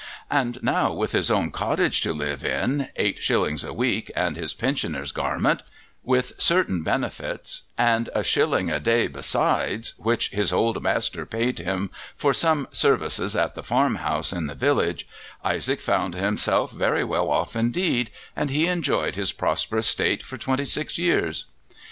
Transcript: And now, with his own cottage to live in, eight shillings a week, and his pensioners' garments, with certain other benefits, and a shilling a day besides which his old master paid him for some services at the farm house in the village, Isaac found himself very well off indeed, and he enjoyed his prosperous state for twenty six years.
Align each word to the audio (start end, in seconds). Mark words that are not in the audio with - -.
And 0.31 0.57
now, 0.63 0.91
with 0.93 1.11
his 1.11 1.29
own 1.29 1.51
cottage 1.51 2.01
to 2.01 2.11
live 2.11 2.43
in, 2.43 2.89
eight 2.95 3.21
shillings 3.21 3.63
a 3.63 3.71
week, 3.71 4.09
and 4.15 4.35
his 4.35 4.51
pensioners' 4.55 5.11
garments, 5.11 5.61
with 6.01 6.33
certain 6.39 6.77
other 6.79 6.85
benefits, 6.85 7.61
and 7.77 8.09
a 8.15 8.23
shilling 8.23 8.71
a 8.71 8.79
day 8.79 9.05
besides 9.05 9.93
which 9.99 10.29
his 10.29 10.51
old 10.51 10.81
master 10.81 11.23
paid 11.23 11.59
him 11.59 11.91
for 12.15 12.33
some 12.33 12.67
services 12.71 13.35
at 13.35 13.53
the 13.53 13.61
farm 13.61 13.97
house 13.97 14.33
in 14.33 14.47
the 14.47 14.55
village, 14.55 15.07
Isaac 15.45 15.79
found 15.79 16.15
himself 16.15 16.71
very 16.71 17.03
well 17.03 17.29
off 17.29 17.55
indeed, 17.55 18.09
and 18.35 18.49
he 18.49 18.65
enjoyed 18.65 19.13
his 19.13 19.31
prosperous 19.31 19.85
state 19.85 20.23
for 20.23 20.39
twenty 20.39 20.65
six 20.65 20.97
years. 20.97 21.45